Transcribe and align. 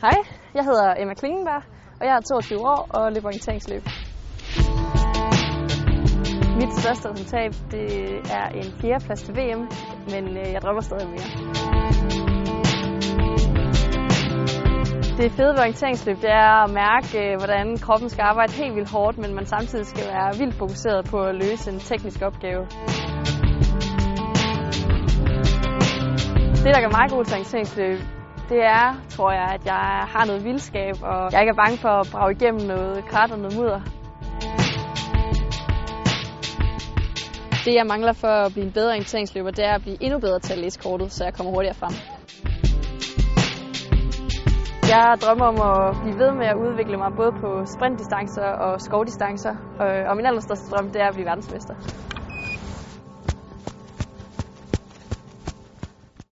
Hej, 0.00 0.18
jeg 0.54 0.64
hedder 0.64 0.94
Emma 0.98 1.14
Klingenberg, 1.14 1.62
og 2.00 2.06
jeg 2.06 2.16
er 2.16 2.20
22 2.20 2.58
år 2.58 2.86
og 2.90 3.12
løber 3.12 3.28
orienteringsløb. 3.28 3.82
Mit 6.60 6.72
største 6.80 7.10
resultat 7.12 7.52
det 7.70 7.86
er 8.38 8.46
en 8.60 8.70
fjerdeplads 8.80 9.22
til 9.22 9.34
VM, 9.36 9.62
men 10.12 10.24
øh, 10.40 10.52
jeg 10.52 10.62
drømmer 10.62 10.80
stadig 10.80 11.08
mere. 11.08 11.28
Det 15.20 15.32
fede 15.32 15.52
ved 15.54 15.60
orienteringsløb 15.60 16.16
det 16.16 16.30
er 16.30 16.64
at 16.64 16.70
mærke, 16.70 17.08
øh, 17.24 17.36
hvordan 17.38 17.76
kroppen 17.76 18.08
skal 18.08 18.22
arbejde 18.22 18.52
helt 18.52 18.74
vildt 18.74 18.90
hårdt, 18.90 19.18
men 19.18 19.34
man 19.34 19.46
samtidig 19.46 19.86
skal 19.86 20.04
være 20.12 20.38
vildt 20.38 20.54
fokuseret 20.54 21.04
på 21.10 21.18
at 21.22 21.34
løse 21.34 21.70
en 21.70 21.78
teknisk 21.78 22.22
opgave. 22.22 22.62
Det, 26.64 26.70
der 26.74 26.80
gør 26.84 26.92
mig 26.98 27.06
god 27.10 27.24
til 27.24 27.34
orienteringsløb, 27.34 28.15
det 28.48 28.62
er, 28.64 28.86
tror 29.08 29.30
jeg, 29.32 29.48
at 29.54 29.66
jeg 29.66 29.84
har 30.14 30.24
noget 30.26 30.44
vildskab, 30.44 30.94
og 31.02 31.32
jeg 31.32 31.40
ikke 31.40 31.50
er 31.50 31.60
bange 31.64 31.78
for 31.78 31.88
at 31.88 32.06
brage 32.12 32.32
igennem 32.32 32.66
noget 32.66 33.04
krat 33.10 33.32
og 33.32 33.38
noget 33.38 33.56
mudder. 33.58 33.80
Det, 37.64 37.74
jeg 37.74 37.86
mangler 37.86 38.12
for 38.12 38.32
at 38.44 38.52
blive 38.52 38.66
en 38.66 38.72
bedre 38.72 38.90
orienteringsløber, 38.90 39.50
det 39.50 39.64
er 39.66 39.74
at 39.74 39.82
blive 39.82 39.96
endnu 40.00 40.18
bedre 40.18 40.38
til 40.38 40.52
at 40.52 40.58
læse 40.58 40.78
kortet, 40.80 41.12
så 41.12 41.24
jeg 41.24 41.34
kommer 41.34 41.52
hurtigere 41.52 41.74
frem. 41.74 41.94
Jeg 44.92 45.04
drømmer 45.22 45.46
om 45.52 45.58
at 45.70 45.96
blive 46.02 46.18
ved 46.22 46.30
med 46.40 46.46
at 46.46 46.56
udvikle 46.64 46.96
mig 46.96 47.10
både 47.16 47.32
på 47.42 47.48
sprintdistancer 47.74 48.48
og 48.66 48.80
skovdistancer, 48.80 49.54
og 50.08 50.16
min 50.16 50.26
allerstørste 50.26 50.70
drøm 50.70 50.90
det 50.92 51.00
er 51.02 51.08
at 51.08 51.14
blive 51.14 51.26
verdensmester. 51.26 51.74